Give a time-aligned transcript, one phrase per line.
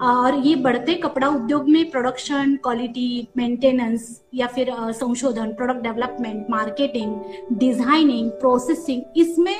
[0.00, 7.58] और ये बढ़ते कपड़ा उद्योग में प्रोडक्शन क्वालिटी मेंटेनेंस या फिर संशोधन product development marketing
[7.58, 9.56] designing processing इसमें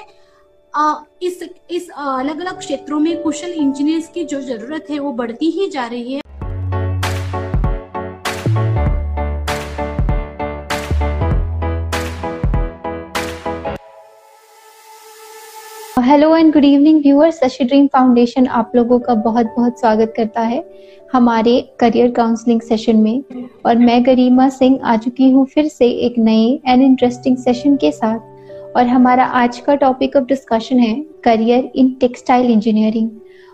[1.22, 5.68] इस इस अलग अलग क्षेत्रों में कुशल इंजीनियर्स की जो ज़रूरत है वो बढ़ती ही
[5.70, 6.21] जा रही है।
[16.02, 20.40] Hello and good evening viewers Shashi Dream Foundation आप लोगों का बहुत बहुत स्वागत करता
[20.40, 20.62] है
[21.12, 23.22] हमारे करियर काउंसलिंग सेशन में।
[23.66, 27.90] और मैं गरिमा सिंह आ चुकी हूँ फिर से एक नए एंड इंटरेस्टिंग सेशन के
[27.92, 33.10] साथ। और हमारा आज का टॉपिक ऑफ़ डिस्कशन है करियर इन टेक्सटाइल इंजीनियरिंग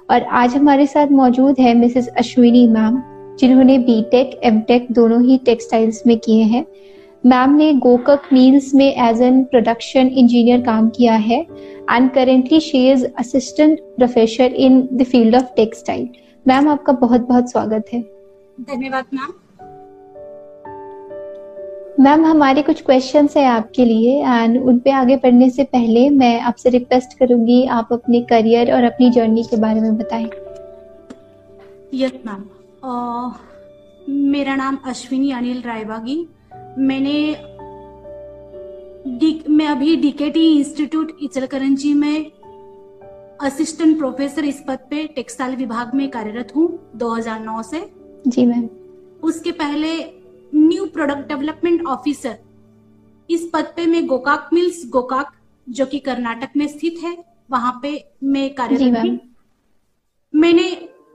[0.08, 3.02] और आज हमारे साथ मौजूद है मिसेस अश्विनी मैम
[3.40, 6.64] जिन्होंने बीटेक एमटेक दोनों ही टेक्सटाइल्स में किए हैं।
[7.24, 11.40] मैम ने गोकक मील्स में एज एन प्रोडक्शन इंजीनियर काम किया है
[11.90, 16.08] and currently she is assistant professor in the field of textile
[16.46, 18.00] ma'am आपका बहुत बहुत स्वागत है।
[18.60, 19.32] धन्यवाद मैम
[22.00, 26.40] मैम हमारे कुछ क्वेश्चन है आपके लिए एंड उन पे आगे बढ़ने से पहले मैं
[26.40, 30.30] आपसे रिक्वेस्ट करूँगी आप अपने करियर और अपनी जर्नी के बारे में बताएँ।
[31.94, 32.42] यस मैम
[34.32, 36.26] मेरा नाम अश्विनी अनिल रायबागी
[36.78, 37.18] मैंने
[39.48, 42.30] मैं अभी डीकेटी इंस्टीट्यूट इचलकरंजी में
[43.46, 46.66] असिस्टेंट प्रोफेसर इस पद पे टेक्सटाइल विभाग में कार्यरत हूँ
[46.98, 47.80] 2009 से।
[48.26, 48.68] जी मैम
[49.22, 49.92] उसके पहले
[50.54, 52.36] न्यू प्रोडक्ट डेवलपमेंट ऑफिसर
[53.30, 55.32] इस पद पे मैं गोकाक मिल्स गोकाक
[55.66, 57.16] जो कि कर्नाटक में स्थित है
[57.50, 57.92] वहाँ पे
[58.24, 59.18] मैं कार्यरत थी
[60.34, 60.70] मैंने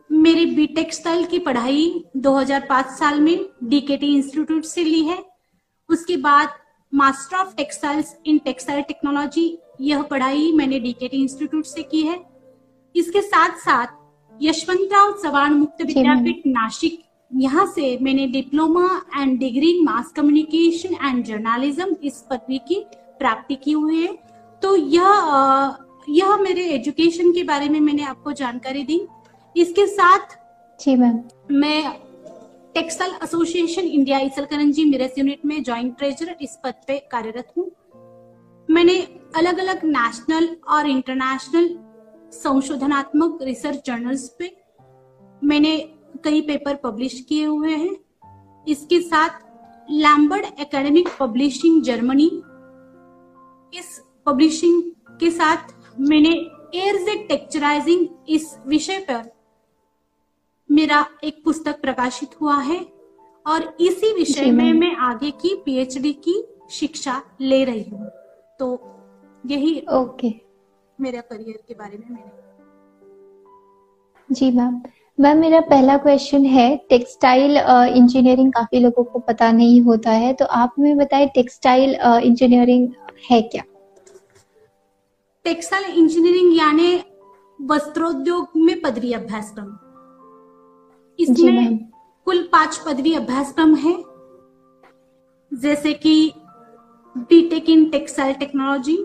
[0.10, 5.18] मेरी बी टेक्सटाइल की पढ़ाई 2005 साल में डीकेटी इंस्टीट्यूट से ली है।
[5.94, 6.50] उसके बाद
[6.94, 9.48] master of textiles in textile technology
[9.82, 12.20] यह पढ़ाई मैंने डीकेटी इंस्टीट्यूट से की है।
[12.96, 14.02] इसके साथ साथ
[14.34, 18.86] यशवंतराव चव्हाण मुक्त विद्यापीठ नासिक यहाँ से मैंने diploma
[19.18, 22.84] and degree in mass communication and journalism इस पदवी की
[23.20, 24.14] प्राप्ति की हुई है।
[24.62, 25.78] तो यह
[26.10, 29.00] यह मेरे एजुकेशन के बारे में मैंने आपको जानकारी दी।
[29.56, 30.38] इसके साथ
[30.80, 31.20] जी मैम।
[31.52, 31.84] मैं
[32.76, 37.70] टेक्सटाइल एसोसिएशन इंडिया इसलकरंजी मिरस यूनिट में ज्वाइंट ट्रेजरर इस पद पे कार्यरत हूँ।
[38.70, 38.96] मैंने
[39.38, 41.70] अलग अलग नेशनल और इंटरनेशनल
[42.34, 44.52] संशोधनात्मक रिसर्च जर्नल्स पे
[45.42, 45.78] मैंने
[46.24, 47.96] कई पेपर पब्लिश किए हुए हैं।
[48.68, 49.40] इसके साथ
[49.92, 52.28] लैम्बर्ड एकेडमिक पब्लिशिंग जर्मनी,
[53.74, 54.82] इस पब्लिशिंग
[55.20, 56.30] के साथ मैंने
[56.76, 59.32] एयरजेड टेक्चराइजिंग इस विषय पर
[60.70, 62.80] मेरा एक पुस्तक प्रकाशित हुआ है
[63.46, 68.08] और इसी विषय में मैं आगे की पीएचडी की शिक्षा ले रही हूँ।
[68.60, 68.68] तो
[69.44, 70.34] यही ओके।
[71.00, 72.42] मेरे करियर के बारे में मैंने।
[74.30, 74.82] जी मैम।
[75.18, 77.58] मैम मेरा पहला क्वेश्चन है टेक्सटाइल
[77.98, 82.88] इंजीनियरिंग काफ़ी लोगों को पता नहीं होता है तो आप हमें बताएँ टेक्सटाइल इंजीनियरिंग
[83.32, 83.64] है क्या?
[85.46, 87.04] टेक्सटाइल इंजीनियरिंग यानी
[87.62, 89.78] वस्त्रोद्योग में पदवी अभ्यासक्रम।
[91.20, 91.78] इसमें
[92.28, 93.96] कुल पाँच पदवी अभ्यासक्रम है
[95.52, 96.32] जैसे कि
[97.16, 98.98] BTech in textile technology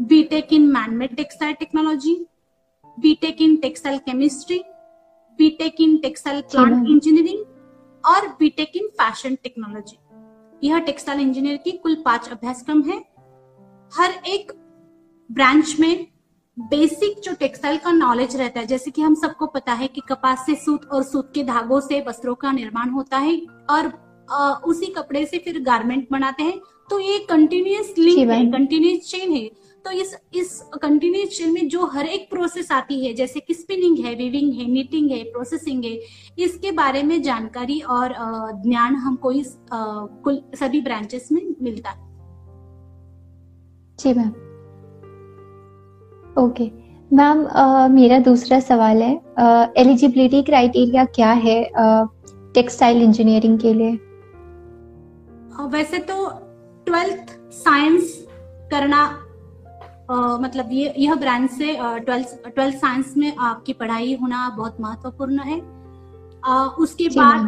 [0.00, 2.14] BTech in manmade textile technology
[2.98, 4.58] BTech in textile chemistry
[5.38, 7.44] BTech in textile plant engineering
[8.04, 9.98] और बीटेक इन फ़ैशन टेक्नोलॉजी
[10.62, 12.98] यह टेक्सटाइल इंजीनियर की कुल पाँच अभ्यासक्रम है।
[13.92, 14.52] हर एक
[15.30, 16.06] ब्रांच में
[16.56, 20.44] बेसिक जो टेक्सटाइल का नॉलेज रहता है जैसे कि हम सबको पता है कि कपास
[20.46, 23.36] से सूत और सूत के धागों से वस्त्रों का निर्माण होता है
[23.70, 23.92] और
[24.30, 26.58] आ, उसी कपड़े से फिर गारमेंट बनाते हैं।
[26.90, 29.48] तो ये कंटिन्यूस लिंक है कंटिन्यूस चेन है।
[29.84, 33.98] तो इस इस कंटिन्यूस चेन में जो हर एक प्रोसेस आती है जैसे कि स्पिनिंग
[33.98, 35.98] है विविंग है निटिंग है प्रोसेसिंग है
[36.38, 38.14] इसके बारे में जानकारी और
[38.62, 42.02] ज्ञान हमको इस कुल सभी ब्रांचेस में मिलता है।
[43.98, 44.32] जी मैम।
[46.38, 46.70] ओके
[47.10, 47.38] मैम
[47.92, 49.12] मेरा दूसरा सवाल है
[49.76, 51.62] एलिजिबिलिटी uh, क्राइटेरिया क्या है
[52.54, 53.92] टेक्सटाइल uh, इंजीनियरिंग के लिए?
[55.56, 56.28] Uh, वैसे तो
[56.86, 58.26] ट्वेल्थ साइंस
[58.70, 59.02] करना
[60.10, 65.38] uh, मतलब ये यह ब्रांच से ट्वेल्थ ट्वेल्थ साइंस में आपकी पढ़ाई होना बहुत महत्वपूर्ण
[65.38, 67.40] है। Uh, उसके बाद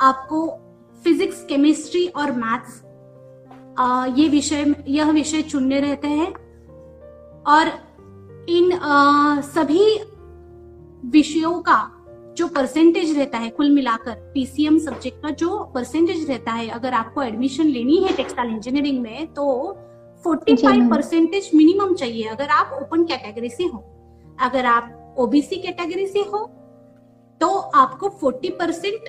[0.00, 0.46] आपको
[1.04, 2.82] फिजिक्स केमिस्ट्री और मैथ्स
[3.80, 6.32] uh, ये विषय यह विषय चुनने रहते हैं।
[7.46, 7.85] और
[8.48, 9.84] इन आ, सभी
[11.10, 11.78] विषयों का
[12.36, 17.22] जो परसेंटेज रहता है कुल मिलाकर पीसीएम सब्जेक्ट का जो परसेंटेज रहता है अगर आपको
[17.22, 19.46] एडमिशन लेनी है टेक्सटाइल इंजीनियरिंग में तो
[20.24, 23.78] 45 परसेंटेज मिनिमम चाहिए अगर आप ओपन कैटेगरी से हो।
[24.40, 26.44] अगर आप ओबीसी कैटेगरी से हो
[27.40, 27.48] तो
[27.82, 29.08] आपको 40 percent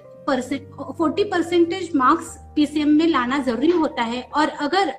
[0.98, 4.94] forty percentage marks PCM में लाना ज़रूरी होता है। और अगर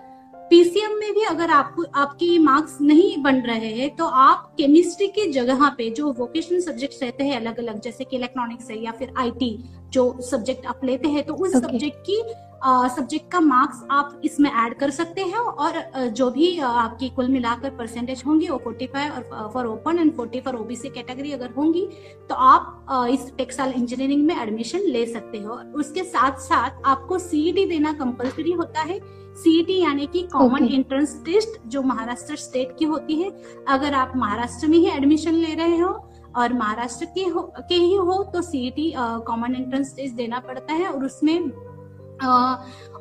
[0.51, 5.31] पीसीएम में भी अगर आपको आपकी मार्क्स नहीं बन रहे हैं तो आप केमिस्ट्री की
[5.33, 9.13] जगह पे जो वोकेशनल सब्जेक्ट रहते हैं अलग अलग जैसे कि इलेक्ट्रॉनिक्स है या फिर
[9.19, 9.57] आईटी
[9.93, 11.63] जो सब्जेक्ट आप लेते हैं तो उस okay.
[11.63, 12.23] सब्जेक्ट की
[12.61, 17.71] सब्जेक्ट का मार्क्स आप इसमें ऐड कर सकते हैं और जो भी आपकी कुल मिलाकर
[17.73, 21.87] परसेंटेज होंगी वो फोर्टी फाइव और for open and forty for OBC category अगर होंगी
[22.29, 27.65] तो आप इस टेक्सटाइल इंजीनियरिंग में एडमिशन ले सकते हो उसके साथ साथ आपको सीईटी
[27.65, 29.01] e देना कंपल्सरी होता है
[29.39, 33.31] सीईटी यानी कि कॉमन एंट्रेंस टेस्ट जो महाराष्ट्र स्टेट की होती है।
[33.69, 35.91] अगर आप महाराष्ट्र में ही एडमिशन ले रहे हो
[36.37, 40.89] और महाराष्ट्र के हो के ही हो तो सीईटी कॉमन एंट्रेंस टेस्ट देना पड़ता है
[40.89, 41.51] और उसमें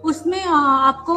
[0.06, 1.14] उसमें आपको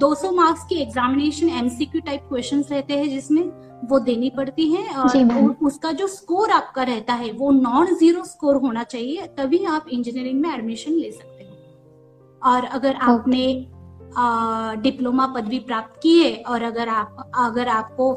[0.00, 3.42] 200 मार्क्स की एग्जामिनेशन एमसीक्यू टाइप क्वेश्चंस रहते हैं जिसमें
[3.88, 8.56] वो देनी पड़ती है और उसका जो स्कोर आपका रहता है वो नॉन ज़ीरो स्कोर
[8.56, 13.44] होना चाहिए तभी आप इंजीनियरिंग में एडमिशन ले सकते हो। और अगर आपने
[14.82, 18.08] डिप्लोमा पदवी प्राप्त की है और अगर आप अगर आपको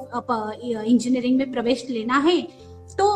[0.54, 2.42] इंजीनियरिंग में प्रवेश लेना है
[2.98, 3.08] तो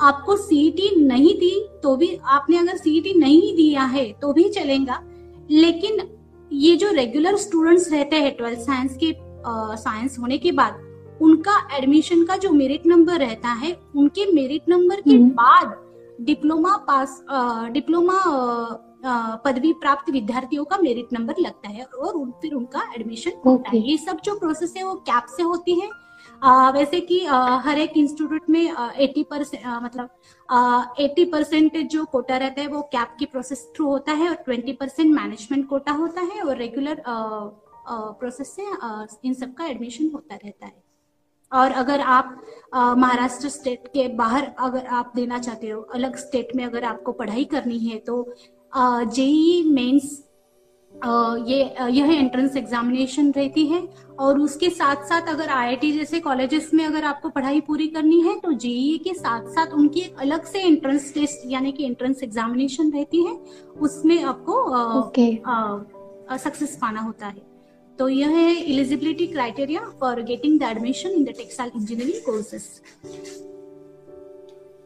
[0.00, 1.52] आपको सीईटी नहीं दी
[1.82, 5.02] तो भी आपने अगर सीईटी नहीं दिया है तो भी चलेगा
[5.50, 6.08] लेकिन
[6.50, 9.14] ये जो रेगुलर स्टूडेंट्स रहते हैं ट्वेल्थ साइंस के
[9.76, 10.86] साइंस होने के बाद
[11.22, 15.76] उनका एडमिशन का जो मेरिट नंबर रहता है उनके मेरिट नंबर के हम्म। बाद
[16.20, 17.22] डिप्लोमा पास
[17.72, 18.20] डिप्लोमा
[19.02, 23.78] पदवी प्राप्त विद्यार्थियों का मेरिट नंबर लगता है और उन, फिर उनका एडमिशन होता है।
[23.80, 25.90] ये सब जो प्रोसेस है वो कैप से होती है।
[26.42, 32.36] आ, वैसे कि आ, हर एक इंस्टीट्यूट में एटी परसेंट मतलब एटी परसेंट जो कोटा
[32.36, 36.20] रहता है वो कैप की प्रोसेस थ्रू होता है और ट्वेंटी परसेंट मैनेजमेंट कोटा होता
[36.22, 40.82] है और रेगुलर प्रोसेस से आ, इन सबका एडमिशन होता रहता है।
[41.52, 42.40] और अगर आप
[42.74, 47.44] महाराष्ट्र स्टेट के बाहर अगर आप देना चाहते हो अलग स्टेट में अगर आपको पढ़ाई
[47.44, 48.22] करनी है तो
[48.72, 50.24] जेई मेंस
[51.48, 53.80] ये यह एंट्रेंस एग्जामिनेशन रहती है
[54.20, 58.38] और उसके साथ साथ अगर आईआईटी जैसे कॉलेजेस में अगर आपको पढ़ाई पूरी करनी है
[58.40, 62.90] तो जेई के साथ साथ उनकी एक अलग से एंट्रेंस टेस्ट यानी कि एंट्रेंस एग्जामिनेशन
[62.92, 63.34] रहती है
[63.80, 64.54] उसमें आपको
[66.36, 66.80] सक्सेस okay.
[66.80, 67.46] पाना होता है।
[67.98, 72.80] तो यह है eligibility criteria for getting the admission in the textile engineering courses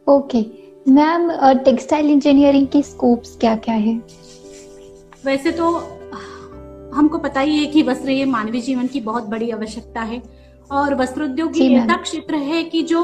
[0.07, 0.43] okay.
[0.87, 1.31] Ma'am
[1.65, 3.95] textile engineering की स्कोप्स क्या क्या है?
[5.25, 5.69] वैसे तो
[6.95, 10.23] हमको पता ही है कि वस्त्र ये मानवीय जीवन की बहुत बड़ी आवश्यकता है।
[10.71, 13.03] और वस्त्रोद्योग एक ऐसा क्षेत्र है कि जो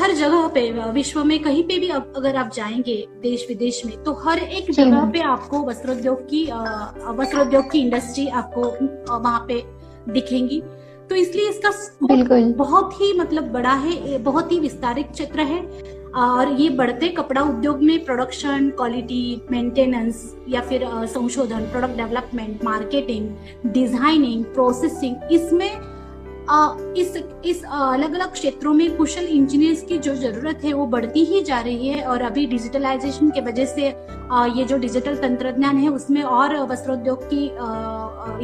[0.00, 4.12] हर जगह पे विश्व में कहीं पे भी अगर आप जाएँगे देश विदेश में तो
[4.24, 6.44] हर एक जगह पे आपको वस्त्रोद्योग की
[7.18, 8.62] वस्त्रोद्योग की इंडस्ट्री आपको
[9.14, 9.62] वहाँ पे
[10.12, 10.62] दिखेंगी।
[11.10, 11.70] तो इसलिए इसका
[12.58, 15.60] बहुत ही मतलब बड़ा है बहुत ही विस्तारित क्षेत्र है।
[16.16, 23.72] और ये बढ़ते कपड़ा उद्योग में प्रोडक्शन क्वालिटी मेंटेनेंस या फिर संशोधन product development marketing
[23.72, 25.70] designing processing इसमें
[26.96, 31.40] इस इस अलग अलग क्षेत्रों में कुशल इंजीनियर्स की जो ज़रूरत है वो बढ़ती ही
[31.44, 33.86] जा रही है और अभी डिजिटलाइजेशन के वजह से
[34.58, 37.44] ये जो डिजिटल तंत्रज्ञान है उसमें और वस्त्रोद्योग की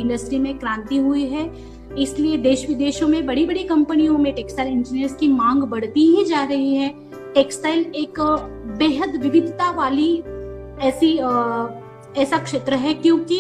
[0.01, 1.51] इंडस्ट्री में क्रांति हुई है।
[1.99, 6.43] इसलिए देश विदेशों में बड़ी बड़ी कंपनियों में टेक्सटाइल इंजीनियर्स की मांग बढ़ती ही जा
[6.45, 6.89] रही है।
[7.35, 8.21] टेक्सटाइल एक
[8.79, 10.23] बेहद विविधता वाली
[10.81, 11.17] ऐसी
[12.23, 13.39] ऐसा क्षेत्र है क्योंकि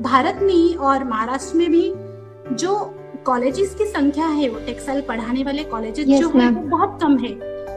[0.00, 1.92] भारत में और महाराष्ट्र में भी
[2.54, 2.74] जो
[3.26, 7.16] कॉलेजेस की संख्या है वो टेक्सटाइल पढ़ाने वाले कॉलेजेस yes, जो है वो बहुत कम
[7.18, 7.32] है।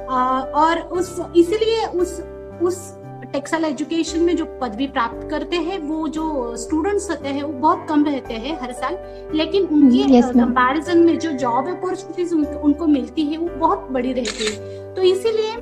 [0.07, 2.21] आ, और उस इसलिए उस
[2.61, 2.97] उस
[3.33, 7.85] टेक्सटाइल एजुकेशन में जो पदवी प्राप्त करते हैं वो जो स्टूडेंट्स होते हैं वो बहुत
[7.89, 8.97] कम रहते हैं हर साल।
[9.33, 14.93] लेकिन उनकी कंपैरिजन में जो जॉब अपॉर्चुनिटीज़ उनको मिलती है वो बहुत बड़ी रहती है।
[14.95, 15.55] तो इसीलिए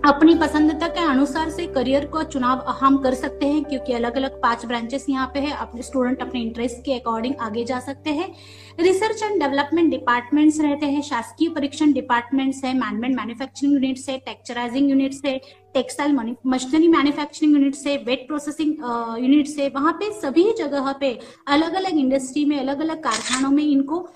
[0.00, 4.40] अपनी पसंदता के अनुसार से करियर को चुनाव हम कर सकते हैं, क्योंकि अलग अलग
[4.42, 8.32] पाँच ब्रांचेस यहाँ पे है। अपने स्टूडेंट अपने इंटरेस्ट के अकॉर्डिंग आगे जा सकते हैं।
[8.80, 14.90] रिसर्च एंड डेवलपमेंट डिपार्टमेंट्स रहते हैं, शासकीय परीक्षण डिपार्टमेंट्स है मैनमेंट मैन्युफैक्चरिंग यूनिट्स है टेक्चराइजिंग
[14.90, 15.40] यूनिट्स है
[15.74, 16.12] टेक्सटाइल
[16.46, 18.70] मशीनरी मैन्युफैक्चरिंग यूनिट से वेट प्रोसेसिंग
[19.18, 23.62] यूनिट से वहाँ पे सभी जगह पे अलग अलग इंडस्ट्री में अलग अलग कारखानों में
[23.64, 24.06] इनको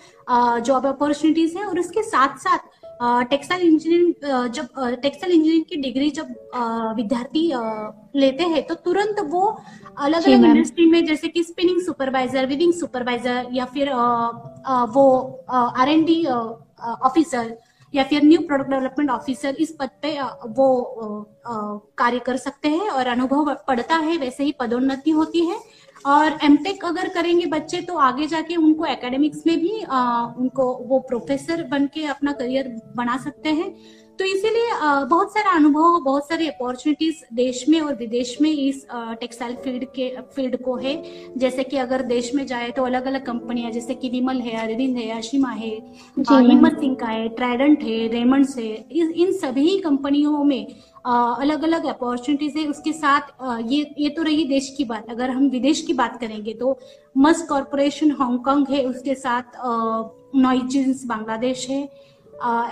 [0.60, 4.66] जॉब अपॉर्चुनिटीज़ है और उसके साथ साथ टेक्सटाइल इंजीनियरिंग जब
[5.02, 6.28] टेक्सटाइल इंजीनियरिंग की डिग्री जब
[6.96, 7.50] विद्यार्थी
[8.20, 9.44] लेते हैं तो तुरंत वो
[9.98, 13.92] अलग अलग इंडस्ट्री में जैसे कि स्पिनिंग सुपरवाइजर विविंग सुपरवाइजर या फिर
[14.94, 15.06] वो
[15.52, 17.56] आर एन डी ऑफिसर
[17.94, 20.18] या फिर न्यू प्रोडक्ट डेवलपमेंट ऑफिसर इस पद पे
[20.56, 20.66] वो
[21.98, 25.58] कार्य कर सकते हैं और अनुभव पड़ता है वैसे ही पदोन्नति होती है।
[26.04, 30.98] और एमटेक अगर करेंगे बच्चे तो आगे जाके उनको एकेडमिक्स में भी आ, उनको वो
[31.08, 33.74] प्रोफेसर बन के अपना करियर बना सकते हैं।
[34.18, 34.70] तो इसीलिए
[35.06, 38.86] बहुत सारा अनुभव बहुत सारी अपॉर्चुनिटीज़ देश में और विदेश में इस
[39.20, 40.94] टेक्सटाइल फ़ील्ड के फ़ील्ड को है।
[41.38, 44.96] जैसे कि अगर देश में जाए तो अलग अलग कंपनियाँ जैसे कि विमल है अरविंद
[44.96, 45.70] है अशिमा है
[46.20, 50.66] हिम्मत सिंह का है ट्राइडेंट है रेमंड्स है इन सभी कंपनियों में
[51.04, 53.32] अलग अलग अपॉर्चुनिटीज़ है उसके साथ
[53.62, 56.78] ये ये तो रही देश की बात। अगर हम विदेश की बात करेंगे तो
[57.16, 59.58] मस्क कॉरपोरेशन हांगकांग है उसके साथ
[60.36, 61.82] नॉइजिन्स बांग्लादेश है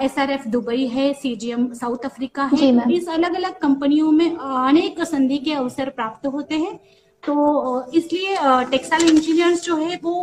[0.03, 5.03] एस आर एफ़ दुबई है सीजीएम साउथ अफ्रीका है। इस अलग अलग कंपनियों में अनेक
[5.05, 6.79] संधि के अवसर प्राप्त होते हैं।
[7.23, 8.37] तो इसलिए
[8.71, 10.15] टेक्सटाइल इंजीनियर्स जो है वो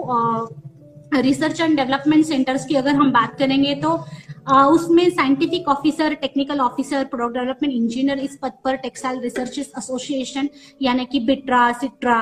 [1.14, 4.00] रिसर्च एंड डेवलपमेंट सेंटर्स की अगर हम बात करेंगे तो
[4.48, 10.50] आ, उसमें scientific officer technical officer product development engineer इस पद पर टेक्सटाइल रिसर्च एसोसिएशन
[10.82, 12.16] यानी कि BTRA SITRA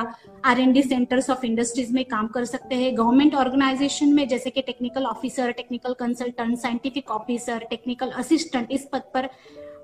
[0.44, 4.50] R N D centres of industries में काम कर सकते हैं। गवर्नमेंट ऑर्गेनाइजेशन में जैसे
[4.50, 9.28] कि technical officer technical consultant scientific officer technical assistant इस पद पर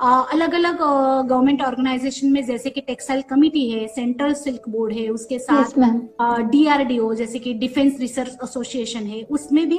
[0.01, 5.39] अलग अलग गवर्नमेंट ऑर्गेनाइजेशन में जैसे कि टेक्सटाइल कमिटी है सेंट्रल सिल्क बोर्ड है उसके
[5.39, 5.79] साथ
[6.51, 9.79] डीआरडीओ जैसे कि डिफेंस रिसर्च एसोसिएशन है उसमें भी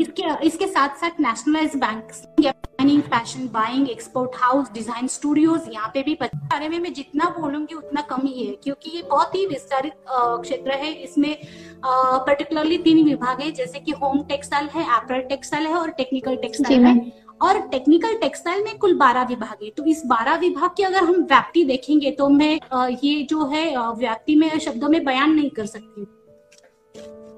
[0.00, 6.02] इसके इसके साथ साथ nationalise bank planning fashion buying export house design studios यहाँ पे
[6.02, 9.92] भी बारे में मैं जितना बोलूँगी उतना कम ही है क्योंकि ये बहुत ही विस्तारित
[10.08, 11.36] क्षेत्र है इसमें
[11.84, 16.84] पर्टिकुलरली तीन विभाग है जैसे कि होम टेक्सटाइल है एपरल टेक्सटाइल है और टेक्निकल टेक्सटाइल
[16.84, 16.94] है।
[17.40, 21.22] और टेक्निकल टेक्सटाइल में कुल बारह विभाग है। तो इस बारह विभाग की अगर हम
[21.22, 22.52] व्याप्ति देखेंगे तो मैं
[23.04, 26.06] ये जो है व्याप्ति में शब्दों में बयान नहीं कर सकती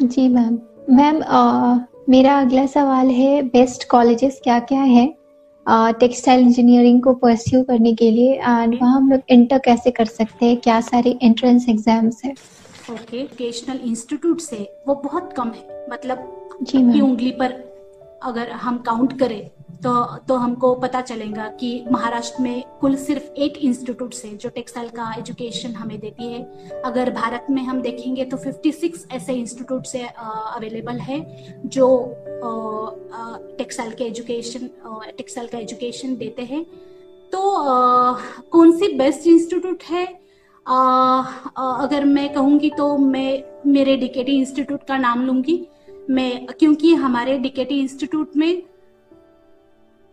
[0.05, 0.59] जी मैम।
[0.91, 1.23] मैम
[2.09, 5.07] मेरा अगला सवाल है बेस्ट कॉलेजेस क्या क्या है
[5.99, 10.47] टेक्सटाइल इंजीनियरिंग को परस्यू करने के लिए एंड वहाँ हम लोग इंटर कैसे कर सकते
[10.47, 10.57] हैं?
[10.57, 12.33] क्या सारे एंट्रेंस एग्ज़ाम्स है?
[12.91, 14.57] ओके एजुकेशनल इंस्टीट्यूट से
[14.89, 17.53] वो बहुत कम है। मतलब जी उंगली पर
[18.23, 19.51] अगर हम काउंट करें
[19.83, 19.93] तो
[20.29, 25.15] तो हमको पता चलेगा कि महाराष्ट्र में कुल सिर्फ़ एक इंस्टीट्यूट से जो टेक्सटाइल का
[25.19, 26.43] एजुकेशन हमें देती है।
[26.85, 31.21] अगर भारत में हम देखेंगे तो 56 ऐसे इंस्टीट्यूट से अवेलेबल है
[31.67, 31.89] जो
[33.59, 34.69] टेक्सटाइल के एजुकेशन
[35.17, 36.65] टेक्सटाइल का एजुकेशन देते हैं।
[37.33, 38.13] तो आ,
[38.51, 40.07] कौन सी बेस्ट इंस्टीट्यूट है?
[40.67, 41.23] आ,
[41.59, 45.65] अगर मैं कहूँगी तो मैं मेरे डीकेटी इंस्टीट्यूट का नाम लूँगी।
[46.11, 48.63] मैं क्योंकि हमारे डीकेटी इंस्टीट्यूट में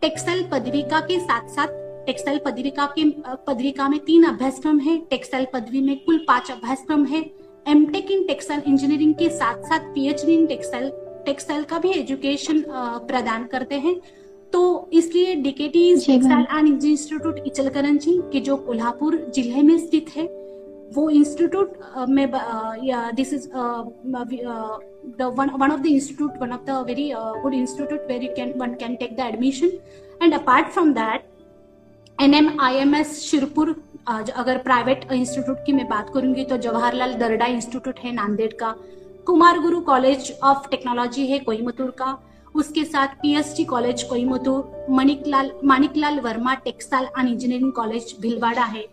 [0.02, 1.68] टेक्सटाइल पदविका के साथ साथ
[2.06, 3.04] टेक्सटाइल पदविका के
[3.46, 7.20] पदविका में तीन अभ्यासक्रम है टेक्सटाइल पदवी में कुल पाँच अभ्यासक्रम है।
[7.66, 10.88] एमटेक इन टेक्सटाइल इंजीनियरिंग के साथ साथ पीएचडी इन टेक्सटाइल
[11.26, 13.94] टेक्सटाइल का भी एजुकेशन प्रदान करते हैं।
[14.52, 20.26] तो इसलिए DKT textile and institute Ichalkaranji के जो कोल्हापुर ज़िले में स्थित है
[20.94, 21.78] वो इंस्टीट्यूट
[22.08, 22.26] में
[22.84, 23.48] या this is
[25.18, 28.32] the one one of the institute one of the very uh, good institute where you
[28.38, 29.70] can one can take the admission.
[30.20, 31.28] And apart from that
[32.18, 33.70] NMIMS Shirpur
[34.08, 38.74] अगर प्राइवेट इंस्टीट्यूट की मैं बात करूँगी तो Jawaharlal Darda institute है नांदेड़ का।
[39.26, 42.16] कुमार गुरु college of technology है कोईमतूर का।
[42.54, 48.84] उसके साथ PST college Coimbatore Manikalal Manikalal Verma textile and engineering college Bhilwara है।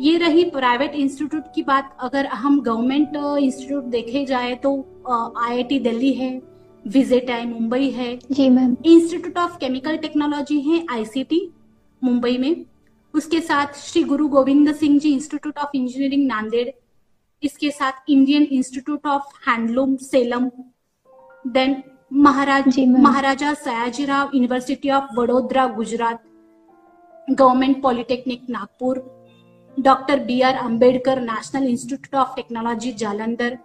[0.00, 4.74] ये रही प्राइवेट इंस्टीट्यूट की बात। अगर हम गवर्नमेंट इंस्टीट्यूट देखे जाए तो
[5.08, 6.30] आईआईटी दिल्ली है
[6.84, 11.40] विज़िट है मुंबई है। जी ma'am institute of chemical technology है आईसीटी
[12.02, 12.64] मुंबई में।
[13.14, 16.68] उसके साथ Shri Guru Gobind Singh ji institute of engineering Nanded.
[17.42, 20.50] इसके साथ Indian institute of handloom Salem
[21.44, 21.82] then
[22.14, 26.22] Maharaj Maharaja Sayajirao university of Vadodara Gujarat
[27.28, 28.98] government polytechnic Nagpur
[29.78, 33.58] doctor B R Ambedkar national institute of technology Jalandhar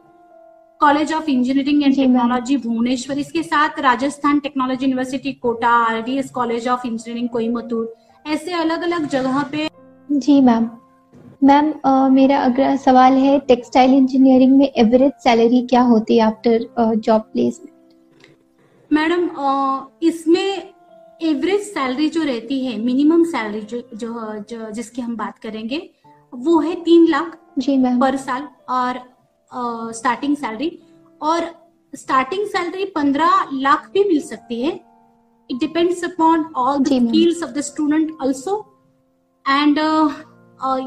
[0.82, 6.88] college of engineering and technology Bhubaneswar इसके साथ Rajasthan technology university Kota RDS college of
[6.88, 9.68] engineering Coimbatore ऐसे अलग अलग जगह पे
[10.10, 10.70] जी ma'am
[11.44, 11.74] ma'am
[12.12, 17.78] मेरा अगला सवाल है टेक्सटाइल इंजीनियरिंग में एवरेज सैलरी क्या होती है आफ्टर जॉब प्लेसमेंट
[18.92, 19.30] मैडम
[20.04, 20.74] इसमें
[21.22, 25.80] एवरेज सैलरी जो रहती है मिनिमम सैलरी जो, जो, जो जिसकी हम बात करेंगे
[26.34, 29.00] वो है तीन लाख जी मैम। पर साल और
[29.94, 30.72] स्टार्टिंग सैलरी
[31.22, 31.46] और
[31.94, 34.72] स्टार्टिंग सैलरी पंद्रह लाख भी मिल सकती है।
[35.50, 38.58] It depends upon all the skills of the student also
[39.46, 39.80] and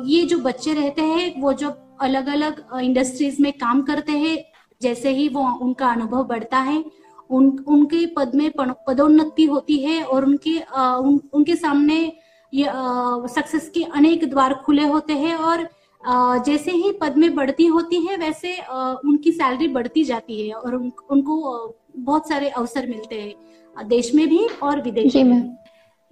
[0.06, 1.70] ये जो बच्चे रहते हैं वो जो
[2.00, 4.37] अलग अलग इंडस्ट्रीज़ में काम करते हैं
[4.80, 6.84] जैसे ही वो उनका अनुभव बढ़ता है
[7.30, 12.12] उन उनके पद में पदोन्नति होती है और उनके आ, उन, उनके सामने
[12.54, 12.66] ये
[13.28, 15.68] सक्सेस के अनेक द्वार खुले होते हैं और
[16.44, 18.56] जैसे ही पद में बढ़ती होती है वैसे
[19.09, 24.28] उनकी सैलरी बढ़ती जाती है और उन, उनको बहुत सारे अवसर मिलते हैं देश में
[24.28, 25.56] भी और विदेश में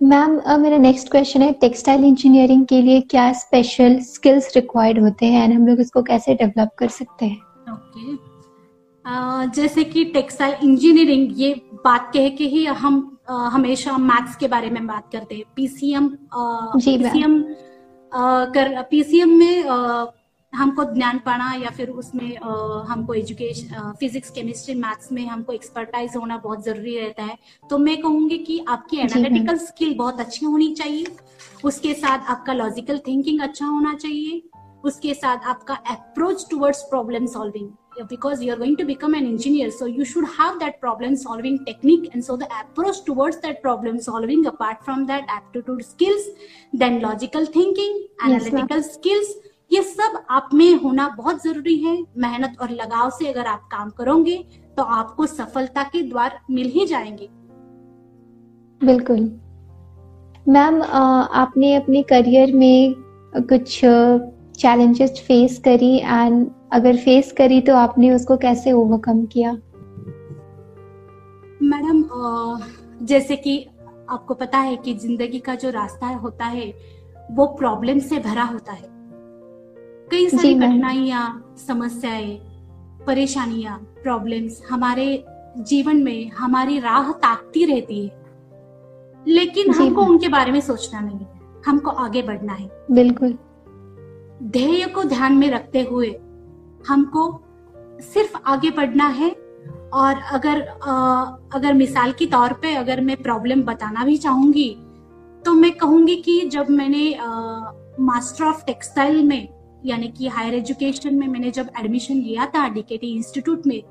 [0.01, 5.45] मैम। मेरा नेक्स्ट क्वेश्चन है टेक्सटाइल इंजीनियरिंग के लिए क्या स्पेशल स्किल्स रिक्वायर्ड होते हैं
[5.45, 7.39] एंड हम लोग इसको कैसे डेवलप कर सकते हैं?
[7.73, 8.19] Okay okay.
[9.05, 11.55] uh, जैसे कि टेक्सटाइल इंजीनियरिंग ये
[11.85, 17.43] बात कह के ही हम हमेशा मैथ्स के बारे में बात करते हैं। पीसीएम पीसीएम
[18.55, 19.65] कर पीसीएम में
[20.53, 22.37] हमको ज्ञान पाना या फिर उसमें
[22.87, 27.37] हमको एजुकेशन फिजिक्स केमिस्ट्री मैथ्स में हमको एक्सपर्टाइज होना बहुत ज़रूरी रहता है।
[27.71, 31.07] तो मैं कहूँगी कि आपकी एनालिटिकल स्किल बहुत अच्छी होनी चाहिए।
[31.65, 34.43] उसके साथ आपका लॉजिकल थिंकिंग अच्छा होना चाहिए।
[34.85, 37.69] उसके साथ आपका approach towards problem solving
[38.01, 41.59] because you are going to become an engineer so you should have that problem solving
[41.67, 46.31] technique and so the approach towards that problem solving apart from that aptitude skills
[46.77, 52.71] then logical thinking analytical skills ये सब आप में होना बहुत ज़रूरी है। मेहनत और
[52.71, 54.37] लगाव से अगर आप काम करोगे
[54.77, 57.29] तो आपको सफलता के द्वार मिल ही जाएँगे।
[58.81, 59.21] बिल्कुल।
[60.47, 62.95] मैम आपने अपने करियर में
[63.37, 63.81] कुछ
[64.61, 69.53] चैलेंजेस फेस करी एंड अगर फेस करी तो आपने उसको कैसे ओवरकम किया?
[71.63, 72.05] मैडम
[73.07, 73.67] जैसे कि
[74.11, 76.73] आपको पता है कि ज़िंदगी का जो रास्ता होता है
[77.31, 78.89] वो प्रॉब्लम से भरा होता है।
[80.11, 82.39] कई सारी कठिनाइयाँ समस्याएँ
[83.07, 85.25] परेशानियाँ प्रॉब्लम्स हमारे
[85.59, 88.19] जीवन में हमारी राह ताकती रहती है।
[89.27, 93.39] लेकिन हमको उनके बारे में सोचना नहीं है। हमको आगे बढ़ना है। बिल्कुल।
[94.43, 96.21] ध्येय को ध्यान में रखते हुए
[96.89, 97.43] हमको
[98.01, 99.31] सिर्फ़ आगे बढ़ना है
[99.93, 101.23] और अगर आ,
[101.55, 104.77] अगर मिसाल के तौर पे अगर मैं प्रॉब्लम बताना भी चाहूँगी
[105.45, 107.19] तो मैं कहूँगी कि जब मैंने
[108.01, 109.49] मास्टर ऑफ़ टेक्सटाइल में
[109.85, 113.83] यानी कि हायर एजुकेशन में मैंने जब एडमिशन लिया था डीकेटी इंस्टीट्यूट में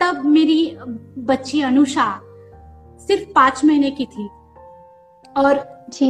[0.00, 0.76] तब मेरी
[1.18, 2.20] बच्ची अनुषा
[3.06, 4.28] सिर्फ़ पाँच महीने की थी।
[5.36, 5.56] और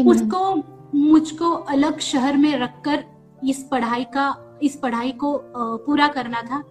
[0.06, 0.62] उसको
[0.94, 3.04] मुझको अलग शहर में रखकर
[3.42, 6.62] इस पढ़ाई का इस पढ़ाई को पूरा करना था।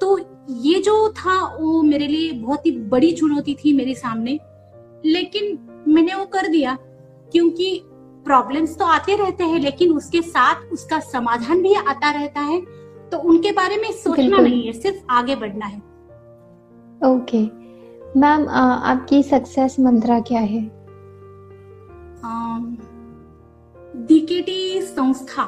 [0.00, 0.18] तो
[0.50, 4.38] ये जो था वो मेरे लिए बहुत ही बड़ी चुनौती थी मेरे सामने।
[5.04, 5.58] लेकिन
[5.88, 6.76] मैंने वो कर दिया
[7.32, 7.80] क्योंकि
[8.24, 12.60] प्रॉब्लम्स तो आते रहते हैं लेकिन उसके साथ उसका समाधान भी आता रहता है।
[13.10, 15.78] तो उनके बारे में सोचना नहीं है सिर्फ़ आगे बढ़ना है।
[17.06, 17.42] ओके।
[18.20, 20.62] मैम आपकी सक्सेस मंत्रा क्या है?
[24.06, 25.44] डीकेटी संस्था।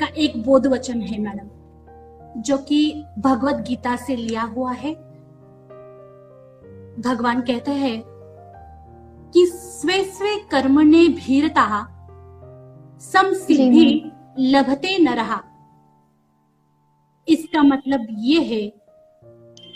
[0.00, 4.94] का एक बोध वचन है मैडम जो कि भगवत गीता से लिया हुआ है।
[7.00, 8.02] भगवान कहते हैं
[9.34, 11.66] कि स्वे स्वे कर्म ने भीरता
[13.02, 15.42] सम सिद्धि लभते न रहा
[17.28, 18.66] इसका मतलब ये है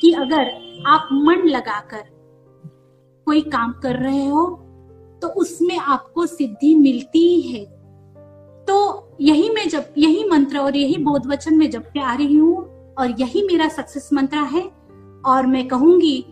[0.01, 0.51] कि अगर
[0.87, 2.03] आप मन लगाकर
[3.27, 4.47] कोई काम कर रहे हो
[5.23, 7.74] तो उसमें आपको सिद्धि मिलती ही है।
[8.69, 8.77] तो
[9.21, 12.57] यही मैं जब यही मंत्र और यही बोध वचन में जब आ रही हूँ
[12.99, 14.63] और यही मेरा सक्सेस मंत्र है।
[15.25, 16.25] और मैं कहूँगी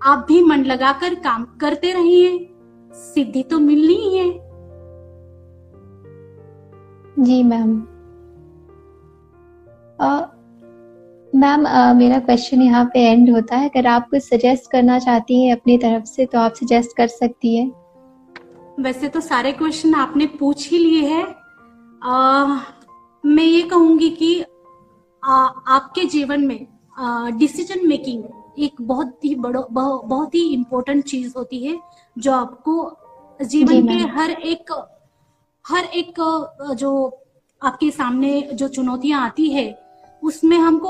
[0.00, 2.38] आप भी मन लगाकर काम करते रहिए
[2.94, 4.30] सिद्धि तो मिलनी ही है।
[7.18, 7.70] जी मैम
[11.32, 15.56] मैम मेरा क्वेश्चन यहाँ पे एंड होता है। अगर आप कुछ सजेस्ट करना चाहती हैं
[15.56, 17.66] अपनी तरफ़ से तो आप सजेस्ट कर सकती है।
[18.80, 21.24] वैसे तो सारे क्वेश्चन आपने पूछ ही लिए हैं।
[22.04, 24.44] मैं ये कहूँगी कि
[25.24, 25.32] आ,
[25.68, 26.66] आपके जीवन में
[27.38, 28.24] डिसीज़न मेकिंग
[28.58, 31.78] एक बहुत ही बड़ो बहु, बहुत ही इम्पोर्टेंट चीज़ होती है
[32.18, 32.96] जो आपको
[33.44, 34.72] जीवन के हर एक
[35.68, 36.14] हर एक
[36.78, 37.20] जो
[37.64, 39.86] आपके सामने जो चुनौतियाँ आती है
[40.22, 40.88] उसमें हमको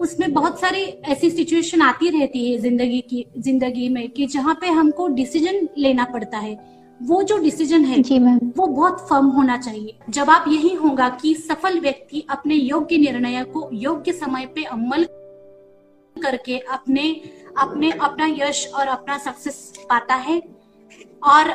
[0.00, 4.66] उसमें बहुत सारी ऐसी सिचुएशन आती रहती है ज़िंदगी की ज़िंदगी में कि जहाँ पे
[4.68, 9.98] हमको डिसीज़न लेना पड़ता है। वो जो डिसीज़न है जी वो बहुत फर्म होना चाहिए।
[10.10, 15.04] जवाब यही होगा कि सफल व्यक्ति अपने योग्य निर्णय को योग्य समय पे अमल
[16.16, 17.10] करके अपने
[17.58, 20.38] अपने अपना यश और अपना सक्सेस पाता है
[21.24, 21.50] और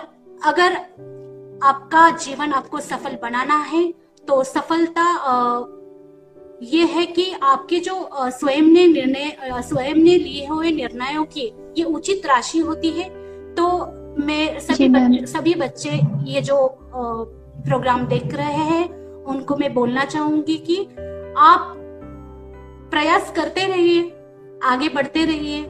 [0.46, 0.76] अगर
[1.64, 3.94] आपका जीवन आपको सफल बनाना है
[4.28, 5.06] तो सफलता
[6.64, 11.46] ये है कि आपके जो स्वयं ने निर्णय स्वयं ने लिए हुए निर्णयों की
[11.78, 13.10] ये उचित राशि होती है।
[13.56, 13.66] तो
[14.20, 15.90] मैं सभी बच्चे सभी बच्चे
[16.32, 18.90] ये जो प्रोग्राम देख रहे हैं
[19.24, 20.78] उनको मैं बोलना चाहूँगी कि
[21.38, 21.74] आप
[22.92, 24.02] प्रयास करते रहिए
[24.64, 25.62] आगे बढ़ते रहिए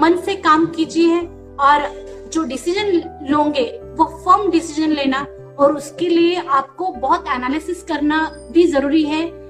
[0.00, 1.20] मन से काम कीजिए
[1.60, 1.88] और
[2.32, 2.92] जो डिसीज़न
[3.30, 3.64] लोगे
[3.98, 5.26] वो फर्म डिसीज़न लेना
[5.58, 9.47] और उसके लिए आपको बहुत एनालिसिस करना भी ज़रूरी है।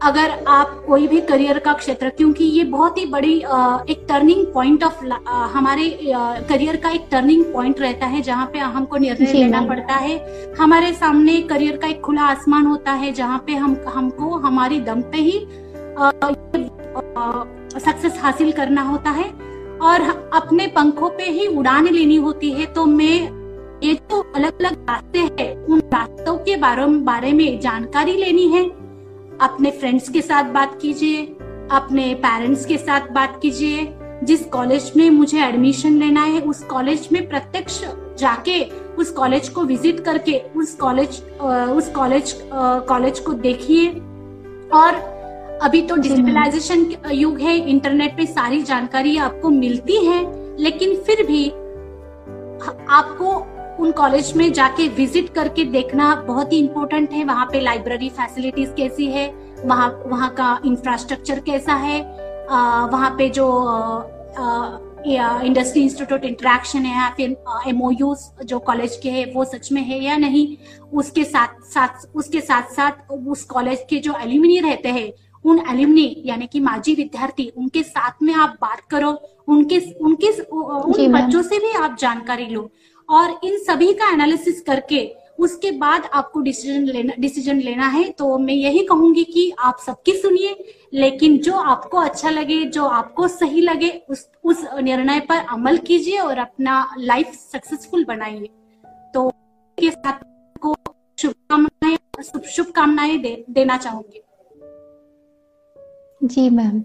[0.00, 3.34] अगर आप कोई भी करियर का क्षेत्र क्योंकि ये बहुत ही बड़ी
[3.92, 5.04] एक टर्निंग पॉइंट ऑफ़
[5.54, 5.88] हमारे
[6.48, 10.16] करियर का एक टर्निंग पॉइंट रहता है जहाँ पे हमको निर्णय लेना पड़ता है।
[10.58, 15.02] हमारे सामने करियर का एक खुला आसमान होता है जहाँ पे हम हमको हमारी दम
[15.12, 15.38] पे ही
[17.80, 19.30] सक्सेस हासिल करना होता है।
[19.82, 20.00] और
[20.34, 23.16] अपने पंखों पे ही उड़ान लेनी होती है तो मैं
[23.82, 28.68] ये जो अलग अलग रास्ते हैं उन रास्तों के बारे बारे में जानकारी लेनी है।
[29.40, 31.22] अपने फ्रेंड्स के साथ बात कीजिए
[31.72, 33.88] अपने पेरेंट्स के साथ बात कीजिए।
[34.24, 37.80] जिस कॉलेज में मुझे एडमिशन लेना है उस कॉलेज में प्रत्यक्ष
[38.18, 38.60] जाके
[38.98, 41.22] उस कॉलेज को विज़िट करके उस कॉलेज
[41.72, 42.34] उस कॉलेज
[42.88, 43.88] कॉलेज को देखिए।
[44.74, 44.94] और
[45.62, 50.20] अभी तो डिजिटलाइजेशन युग है इंटरनेट पे सारी जानकारी आपको मिलती है
[50.58, 51.48] लेकिन फिर भी
[52.90, 53.32] आपको
[53.80, 58.72] उन कॉलेज में जाके विज़िट करके देखना बहुत ही इम्पोर्टेंट है। वहाँ पे लाइब्रेरी फैसिलिटीज़
[58.74, 59.28] कैसी है
[59.64, 62.00] वहाँ वहाँ का इंफ्रास्ट्रक्चर कैसा है
[62.90, 63.46] वहाँ पे जो
[65.42, 67.36] इंडस्ट्री इंस्टीट्यूट इंटरेक्शन है या फिर
[67.68, 68.14] एमओयू
[68.44, 70.46] जो कॉलेज के है वो सच में है या नहीं?
[70.92, 75.10] उसके साथ साथ उसके साथ साथ उस कॉलेज के जो एल्यूमिनी रहते हैं
[75.44, 79.10] उन एल्यूमिनी यानी कि माजी विद्यार्थी उनके साथ में आप बात करो।
[79.48, 82.70] उनके उनके उन बच्चों से भी आप जानकारी लो।
[83.10, 85.04] और इन सभी का एनालिसिस करके
[85.38, 90.12] उसके बाद आपको डिसीज़न लेना डिसीज़न लेना है। तो मैं यही कहूँगी कि आप सबकी
[90.12, 90.56] सुनिए
[90.94, 96.18] लेकिन जो आपको अच्छा लगे जो आपको सही लगे उस उस निर्णय पर अमल कीजिए
[96.18, 98.48] और अपना लाइफ सक्सेसफुल बनाइए।
[99.14, 99.28] तो
[99.78, 100.20] के साथ
[100.62, 100.74] को
[101.18, 101.98] शुभकामनाएँ
[102.46, 104.22] शुभकामनाएँ दे, देना चाहूँगी।
[106.22, 106.82] जी ma'am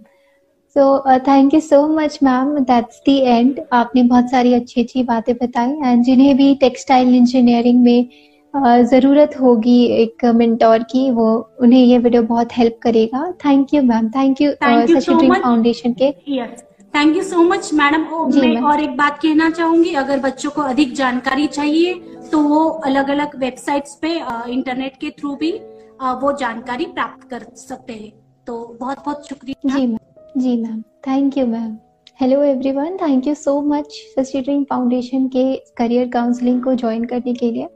[0.76, 0.86] so
[1.28, 5.72] thank you so much ma'am that's the end आपने बहुत सारी अच्छी अच्छी बातें बताई
[5.84, 8.10] एंड जिन्हें भी टेक्सटाइल इंजीनियरिंग में
[8.54, 11.28] uh, ज़रूरत होगी एक मिनटोर की वो
[11.62, 13.32] उन्हें ये वीडियो बहुत हेल्प करेगा.
[13.46, 16.12] Thank you ma'am thank you Sachi dream foundation के.
[16.94, 18.02] Thank you so much madam
[18.36, 21.94] मैं और एक बात कहना चाहूँगी अगर बच्चों को अधिक जानकारी चाहिए
[22.32, 24.14] तो वो अलग अलग वेबसाइट्स पे
[24.54, 28.12] इंटरनेट uh, के थ्रू भी uh, वो जानकारी प्राप्त कर सकते हैं.
[28.48, 29.76] तो बहुत बहुत शुक्रिया.
[29.76, 29.98] जी मैम
[30.38, 31.76] जी ma'am thank you ma'am
[32.22, 35.44] hello everyone thank you so much Sachi dream foundation के
[35.78, 37.68] करियर काउंसलिंग को ज्वाइन करने के लिए.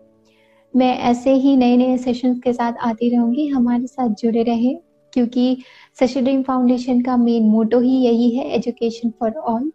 [0.73, 3.47] मैं ऐसे ही नए नए सेशंस के साथ आती रहूँगी.
[3.47, 4.77] हमारे साथ जुड़े रहें,
[5.13, 5.57] क्योंकि
[6.01, 9.71] ड्रीम फाउंडेशन का मेन मोटो ही यही है education for all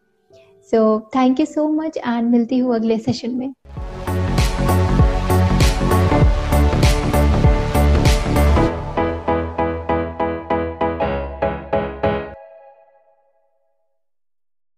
[0.73, 3.53] so thank you so much and मिलती हूँ अगले सेशन में.